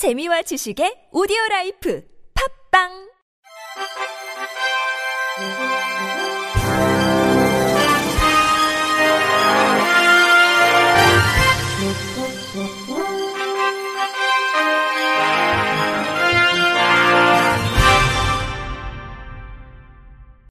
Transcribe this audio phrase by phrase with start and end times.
[0.00, 2.02] 재미와 지식의 오디오 라이프
[2.72, 2.88] 팝빵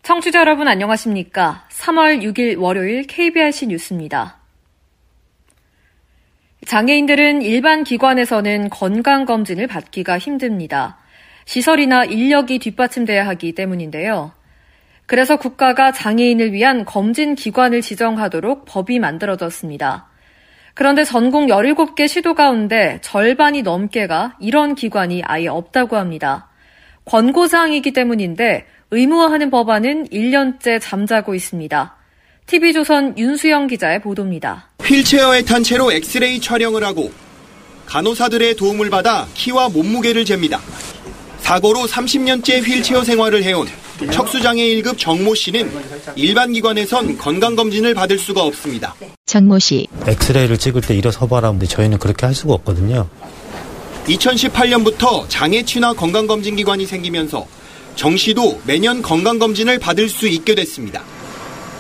[0.03, 1.67] 청취자 여러분 안녕하십니까?
[1.71, 4.38] 3월 6일 월요일 KBRC 뉴스입니다.
[6.69, 10.99] 장애인들은 일반 기관에서는 건강검진을 받기가 힘듭니다.
[11.45, 14.33] 시설이나 인력이 뒷받침돼야 하기 때문인데요.
[15.07, 20.09] 그래서 국가가 장애인을 위한 검진 기관을 지정하도록 법이 만들어졌습니다.
[20.75, 26.49] 그런데 전국 17개 시도 가운데 절반이 넘게가 이런 기관이 아예 없다고 합니다.
[27.05, 31.95] 권고사항이기 때문인데 의무화하는 법안은 1년째 잠자고 있습니다.
[32.45, 34.68] TV조선 윤수영 기자의 보도입니다.
[34.89, 37.11] 휠체어에 탄 채로 엑스레이 촬영을 하고
[37.85, 40.59] 간호사들의 도움을 받아 키와 몸무게를 잽니다.
[41.41, 43.67] 사고로 30년째 휠체어 생활을 해온
[44.11, 45.71] 척수장애 1급 정모 씨는
[46.15, 48.95] 일반 기관에선 건강검진을 받을 수가 없습니다.
[49.27, 49.87] 정모 씨.
[50.07, 53.07] 엑스레이를 찍을 때 일어서 봐라는데 저희는 그렇게 할 수가 없거든요.
[54.07, 57.45] 2018년부터 장애 친화 건강검진 기관이 생기면서
[57.95, 61.03] 정 씨도 매년 건강검진을 받을 수 있게 됐습니다.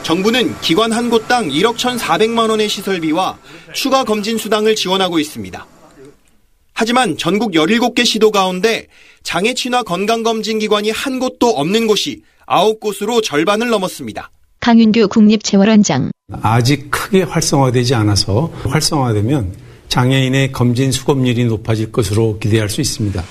[0.03, 3.37] 정부는 기관 한 곳당 1억 1,400만 원의 시설비와
[3.73, 5.65] 추가 검진 수당을 지원하고 있습니다.
[6.73, 8.87] 하지만 전국 17개 시도 가운데
[9.21, 14.31] 장애 친화 건강검진 기관이 한 곳도 없는 곳이 9곳으로 절반을 넘었습니다.
[14.61, 16.11] 강윤규 국립재활원장.
[16.41, 19.53] 아직 크게 활성화되지 않아서 활성화되면
[19.89, 23.23] 장애인의 검진 수검률이 높아질 것으로 기대할 수 있습니다.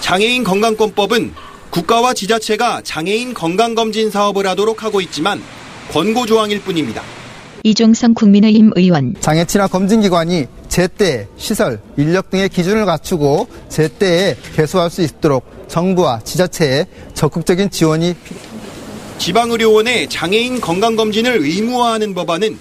[0.00, 1.32] 장애인 건강권법은
[1.70, 5.42] 국가와 지자체가 장애인 건강검진 사업을 하도록 하고 있지만
[5.90, 7.02] 권고 조항일 뿐입니다.
[7.62, 9.14] 이종성 국민의힘 의원.
[9.20, 16.86] 장애 친화 검진기관이 제때 시설, 인력 등의 기준을 갖추고 제때에 개소할 수 있도록 정부와 지자체의
[17.14, 18.14] 적극적인 지원이
[19.18, 22.58] 지방의료원의 장애인 건강검진을 의무화하는 법안은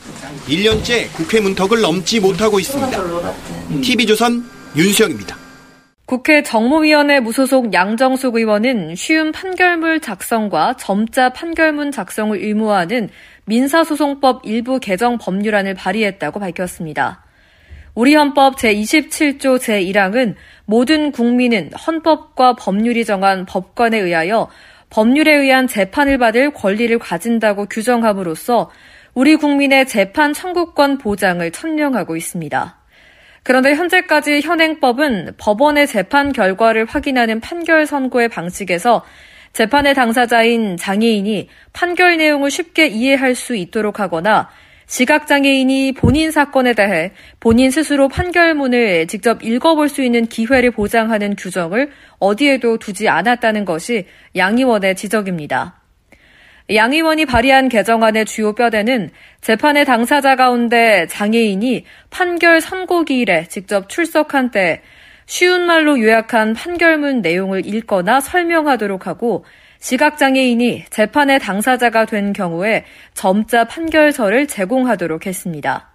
[0.48, 3.04] 1년째 국회 문턱을 넘지 못하고 있습니다.
[3.82, 5.45] TV조선 윤수영입니다.
[6.06, 13.10] 국회 정모위원회 무소속 양정숙 의원은 쉬운 판결문 작성과 점자 판결문 작성을 의무화하는
[13.46, 17.24] 민사소송법 일부 개정 법률안을 발의했다고 밝혔습니다.
[17.96, 20.36] 우리 헌법 제27조 제1항은
[20.66, 24.48] 모든 국민은 헌법과 법률이 정한 법관에 의하여
[24.92, 28.70] 법률에 의한 재판을 받을 권리를 가진다고 규정함으로써
[29.16, 32.85] 우리 국민의 재판 청구권 보장을 천명하고 있습니다.
[33.46, 39.06] 그런데 현재까지 현행법은 법원의 재판 결과를 확인하는 판결 선고의 방식에서
[39.54, 44.50] 재판의 당사자인 장애인이 판결 내용을 쉽게 이해할 수 있도록 하거나
[44.88, 52.80] 시각장애인이 본인 사건에 대해 본인 스스로 판결문을 직접 읽어볼 수 있는 기회를 보장하는 규정을 어디에도
[52.80, 55.85] 두지 않았다는 것이 양 의원의 지적입니다.
[56.74, 59.12] 양 의원이 발의한 개정안의 주요 뼈대는
[59.42, 64.82] 재판의 당사자 가운데 장애인이 판결 선고기일에 직접 출석한 때
[65.28, 69.46] 쉬운 말로 요약한 판결문 내용을 읽거나 설명하도록 하고
[69.80, 75.92] 시각장애인이 재판의 당사자가 된 경우에 점자 판결서를 제공하도록 했습니다.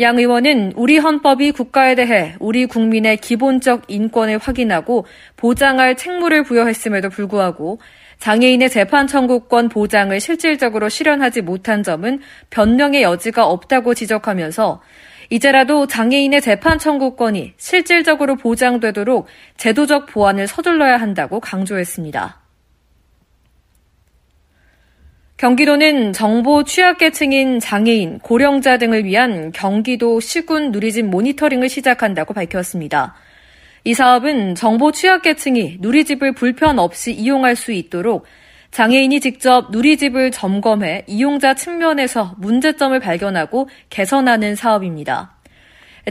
[0.00, 5.06] 양 의원은 우리 헌법이 국가에 대해 우리 국민의 기본적 인권을 확인하고
[5.36, 7.80] 보장할 책무를 부여했음에도 불구하고
[8.18, 12.20] 장애인의 재판 청구권 보장을 실질적으로 실현하지 못한 점은
[12.50, 14.82] 변명의 여지가 없다고 지적하면서
[15.30, 19.26] 이제라도 장애인의 재판 청구권이 실질적으로 보장되도록
[19.56, 22.40] 제도적 보완을 서둘러야 한다고 강조했습니다.
[25.36, 33.14] 경기도는 정보 취약계층인 장애인, 고령자 등을 위한 경기도 시군 누리집 모니터링을 시작한다고 밝혔습니다.
[33.84, 38.26] 이 사업은 정보 취약계층이 누리집을 불편 없이 이용할 수 있도록
[38.70, 45.36] 장애인이 직접 누리집을 점검해 이용자 측면에서 문제점을 발견하고 개선하는 사업입니다.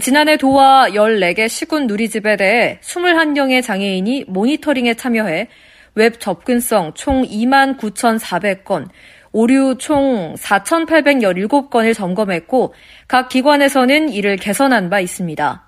[0.01, 5.47] 지난해 도와 14개 시군 누리집에 대해 21명의 장애인이 모니터링에 참여해
[5.95, 8.87] 웹 접근성 총 2만 9,400건,
[9.31, 12.73] 오류 총 4,817건을 점검했고
[13.07, 15.66] 각 기관에서는 이를 개선한 바 있습니다.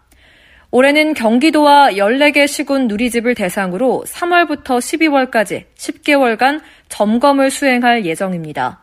[0.72, 8.80] 올해는 경기도와 14개 시군 누리집을 대상으로 3월부터 12월까지 10개월간 점검을 수행할 예정입니다.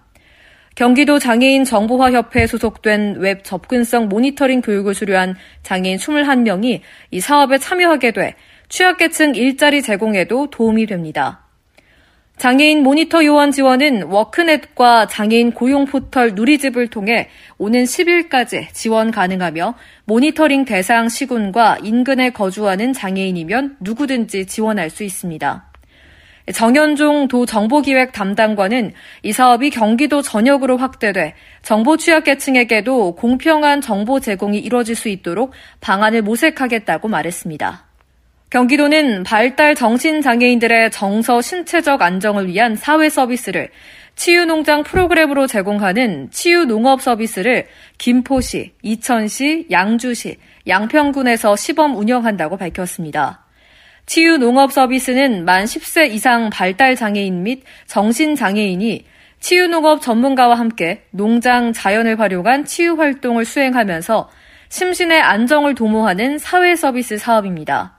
[0.74, 6.80] 경기도 장애인 정보화협회에 소속된 웹 접근성 모니터링 교육을 수료한 장애인 21명이
[7.12, 8.34] 이 사업에 참여하게 돼
[8.68, 11.45] 취약계층 일자리 제공에도 도움이 됩니다.
[12.38, 19.74] 장애인 모니터 요원 지원은 워크넷과 장애인 고용 포털 누리집을 통해 오는 10일까지 지원 가능하며
[20.04, 25.72] 모니터링 대상 시군과 인근에 거주하는 장애인이면 누구든지 지원할 수 있습니다.
[26.52, 28.92] 정현종 도 정보기획 담당관은
[29.22, 37.08] 이 사업이 경기도 전역으로 확대돼 정보 취약계층에게도 공평한 정보 제공이 이뤄질 수 있도록 방안을 모색하겠다고
[37.08, 37.85] 말했습니다.
[38.50, 43.70] 경기도는 발달 정신장애인들의 정서 신체적 안정을 위한 사회 서비스를
[44.14, 47.66] 치유농장 프로그램으로 제공하는 치유농업 서비스를
[47.98, 53.44] 김포시, 이천시, 양주시, 양평군에서 시범 운영한다고 밝혔습니다.
[54.06, 59.04] 치유농업 서비스는 만 10세 이상 발달장애인 및 정신장애인이
[59.40, 64.30] 치유농업 전문가와 함께 농장 자연을 활용한 치유 활동을 수행하면서
[64.68, 67.95] 심신의 안정을 도모하는 사회 서비스 사업입니다.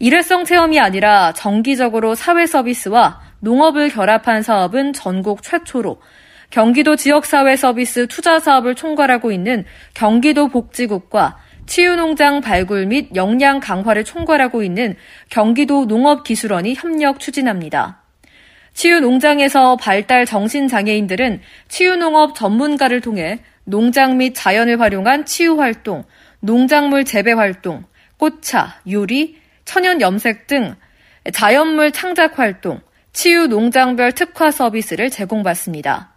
[0.00, 6.00] 일회성 체험이 아니라 정기적으로 사회 서비스와 농업을 결합한 사업은 전국 최초로
[6.50, 9.64] 경기도 지역사회 서비스 투자 사업을 총괄하고 있는
[9.94, 14.96] 경기도 복지국과 치유농장 발굴 및 역량 강화를 총괄하고 있는
[15.28, 18.02] 경기도 농업기술원이 협력 추진합니다.
[18.72, 26.04] 치유농장에서 발달 정신장애인들은 치유농업 전문가를 통해 농장 및 자연을 활용한 치유활동,
[26.40, 27.84] 농작물 재배활동,
[28.16, 29.36] 꽃차, 요리,
[29.68, 30.74] 천연 염색 등
[31.30, 32.80] 자연물 창작 활동,
[33.12, 36.14] 치유 농장별 특화 서비스를 제공받습니다.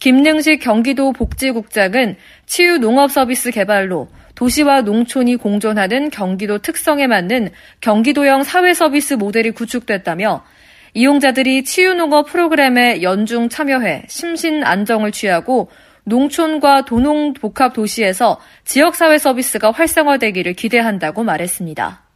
[0.00, 8.74] 김능식 경기도 복지국장은 치유 농업 서비스 개발로 도시와 농촌이 공존하는 경기도 특성에 맞는 경기도형 사회
[8.74, 10.44] 서비스 모델이 구축됐다며
[10.92, 15.70] 이용자들이 치유 농업 프로그램에 연중 참여해 심신 안정을 취하고
[16.04, 22.07] 농촌과 도농 복합 도시에서 지역사회 서비스가 활성화되기를 기대한다고 말했습니다.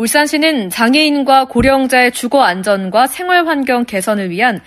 [0.00, 4.60] 울산시는 장애인과 고령자의 주거 안전과 생활 환경 개선을 위한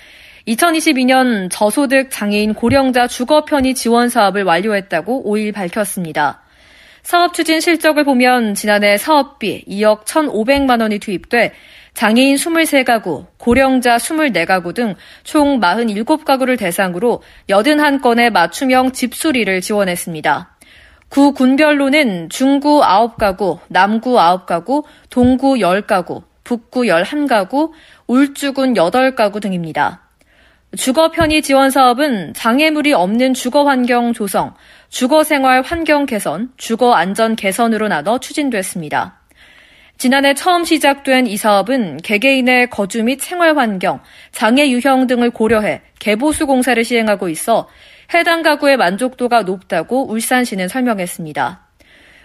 [0.48, 6.44] 2022년 저소득 장애인 고령자 주거 편의 지원 사업을 완료했다고 5일 밝혔습니다.
[7.02, 11.54] 사업 추진 실적을 보면 지난해 사업비 2억 1,500만 원이 투입돼
[11.96, 20.53] 장애인 23가구, 고령자 24가구 등 총 47가구를 대상으로 81건의 맞춤형 집수리를 지원했습니다.
[21.14, 27.70] 구 군별로는 중구 9가구, 남구 9가구, 동구 10가구, 북구 11가구,
[28.08, 30.02] 울주군 8가구 등입니다.
[30.76, 34.56] 주거 편의 지원 사업은 장애물이 없는 주거 환경 조성,
[34.90, 39.20] 주거 생활 환경 개선, 주거 안전 개선으로 나눠 추진됐습니다.
[40.04, 44.02] 지난해 처음 시작된 이 사업은 개개인의 거주 및 생활 환경,
[44.34, 47.70] 장애 유형 등을 고려해 개보수 공사를 시행하고 있어
[48.14, 51.68] 해당 가구의 만족도가 높다고 울산시는 설명했습니다.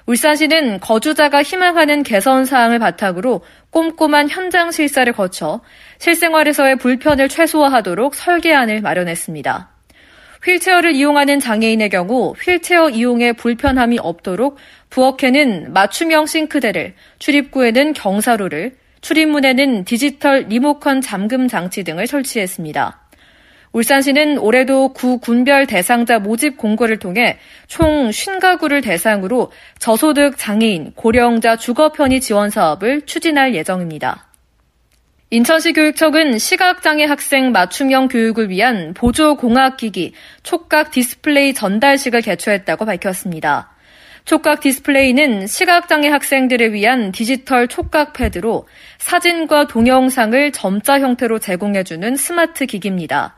[0.06, 5.60] 울산시는 거주자가 희망하는 개선 사항을 바탕으로 꼼꼼한 현장 실사를 거쳐
[5.98, 9.77] 실생활에서의 불편을 최소화하도록 설계안을 마련했습니다.
[10.44, 14.56] 휠체어를 이용하는 장애인의 경우 휠체어 이용에 불편함이 없도록
[14.90, 23.00] 부엌에는 맞춤형 싱크대를, 출입구에는 경사로를, 출입문에는 디지털 리모컨 잠금 장치 등을 설치했습니다.
[23.72, 31.92] 울산시는 올해도 구 군별 대상자 모집 공고를 통해 총 50가구를 대상으로 저소득 장애인, 고령자 주거
[31.92, 34.27] 편의 지원 사업을 추진할 예정입니다.
[35.30, 43.70] 인천시 교육청은 시각장애 학생 맞춤형 교육을 위한 보조 공학기기 촉각 디스플레이 전달식을 개최했다고 밝혔습니다.
[44.24, 48.66] 촉각 디스플레이는 시각장애 학생들을 위한 디지털 촉각 패드로
[48.96, 53.36] 사진과 동영상을 점자 형태로 제공해주는 스마트 기기입니다.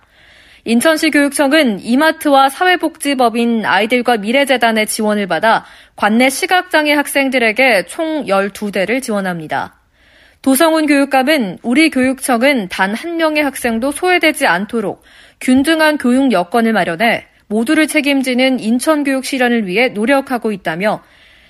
[0.65, 5.65] 인천시 교육청은 이마트와 사회복지법인 아이들과 미래재단의 지원을 받아
[5.97, 9.80] 관내 시각장애 학생들에게 총 12대를 지원합니다.
[10.43, 15.03] 도성훈 교육감은 우리 교육청은 단 한 명의 학생도 소외되지 않도록
[15.41, 21.03] 균등한 교육 여건을 마련해 모두를 책임지는 인천교육 실현을 위해 노력하고 있다며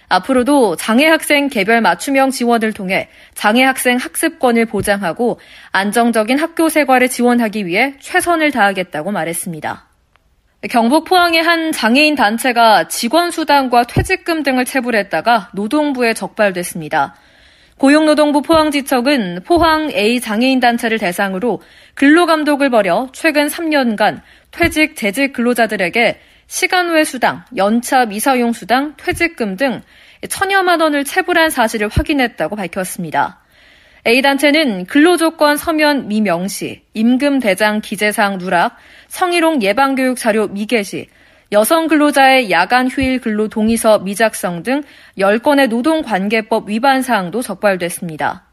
[0.08, 5.38] 앞으로도 장애 학생 개별 맞춤형 지원을 통해 장애 학생 학습권을 보장하고
[5.70, 9.86] 안정적인 학교 생활을 지원하기 위해 최선을 다하겠다고 말했습니다.
[10.68, 17.14] 경북 포항의 한 장애인 단체가 직원 수당과 퇴직금 등을 체불했다가 노동부에 적발됐습니다.
[17.80, 21.62] 고용노동부 포항지청은 포항 A 장애인 단체를 대상으로
[21.94, 24.20] 근로감독을 벌여 최근 3년간
[24.50, 29.80] 퇴직, 재직 근로자들에게 시간 외 수당, 연차 미사용 수당, 퇴직금 등
[30.28, 33.40] 천여만 원을 체불한 사실을 확인했다고 밝혔습니다.
[34.06, 38.76] A단체는 근로조건 서면 미명시, 임금 대장 기재사항 누락,
[39.08, 41.08] 성희롱 예방교육 자료 미개시,
[41.52, 44.82] 여성 근로자의 야간 휴일 근로 동의서 미작성 등
[45.18, 48.44] 10건의 노동관계법 위반 사항도 적발됐습니다.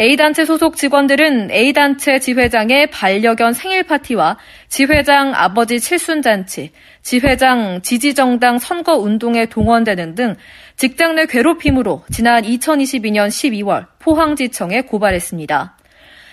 [0.00, 4.38] A단체 소속 직원들은 A단체 지회장의 반려견 생일 파티와
[4.68, 6.72] 지회장 아버지 칠순잔치,
[7.02, 10.34] 지회장 지지정당 선거 운동에 동원되는 등
[10.74, 15.78] 직장 내 괴롭힘으로 지난 2022년 12월 포항지청에 고발했습니다.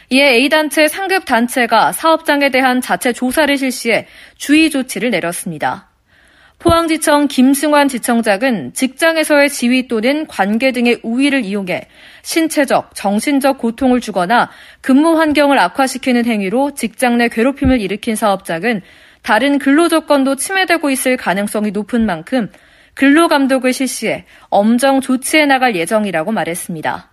[0.10, 5.91] 이에 A단체 상급 단체가 사업장에 대한 자체 조사를 실시해 주의 조치를 내렸습니다.
[6.62, 11.88] 포항지청 김승환 지청장은 직장에서의 지위 또는 관계 등의 우위를 이용해
[12.22, 18.82] 신체적, 정신적 고통을 주거나 근무 환경을 악화시키는 행위로 직장 내 괴롭힘을 일으킨 사업장은
[19.24, 22.52] 다른 근로 조건도 침해되고 있을 가능성이 높은 만큼
[22.94, 27.10] 근로 감독을 실시해 엄정 조치해 나갈 예정이라고 말했습니다.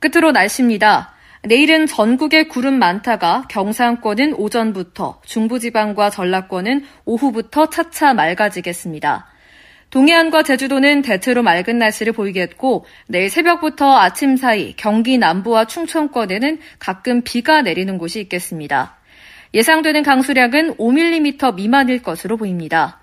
[0.00, 1.14] 끝으로 날씨입니다.
[1.42, 9.26] 내일은 전국에 구름 많다가 경상권은 오전부터 중부지방과 전라권은 오후부터 차차 맑아지겠습니다.
[9.88, 17.62] 동해안과 제주도는 대체로 맑은 날씨를 보이겠고 내일 새벽부터 아침 사이 경기 남부와 충청권에는 가끔 비가
[17.62, 18.96] 내리는 곳이 있겠습니다.
[19.54, 23.00] 예상되는 강수량은 5mm 미만일 것으로 보입니다.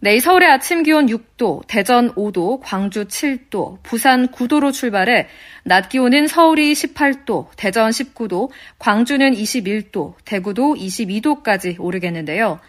[0.00, 5.26] 내일 서울의 아침 기온 6도, 대전 5도, 광주 7도, 부산 9도로 출발해
[5.64, 12.60] 낮 기온은 서울이 18도, 대전 19도, 광주는 21도, 대구도 22도까지 오르겠는데요.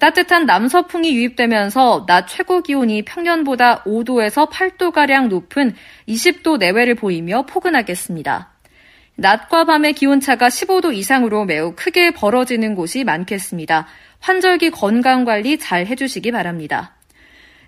[0.00, 5.74] 따뜻한 남서풍이 유입되면서 낮 최고 기온이 평년보다 5도에서 8도가량 높은
[6.08, 8.50] 20도 내외를 보이며 포근하겠습니다.
[9.16, 13.86] 낮과 밤의 기온차가 15도 이상으로 매우 크게 벌어지는 곳이 많겠습니다.
[14.24, 16.94] 환절기 건강관리 잘 해주시기 바랍니다.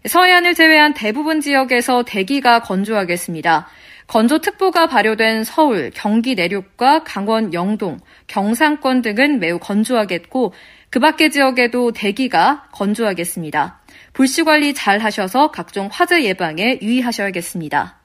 [0.06, 3.68] 서해안을 제외한 대부분 지역에서 대기가 건조하겠습니다.
[4.06, 10.54] 건조특보가 발효된 서울, 경기 내륙과 강원 영동, 경상권 등은 매우 건조하겠고
[10.88, 13.82] 그 밖의 지역에도 대기가 건조하겠습니다.
[14.14, 18.00] 불씨 관리 잘 하셔서 각종 화재 예방에 유의하셔야겠습니다.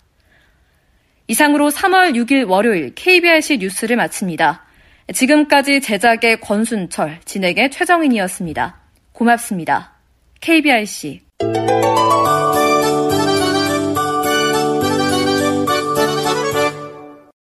[1.28, 4.66] 이상으로 3월 6일 월요일 KBRC 뉴스를 마칩니다.
[5.14, 8.78] 지금까지 제작의 권순철, 진행의 최정인이었습니다.
[9.14, 9.94] 고맙습니다.
[10.42, 11.22] KBRC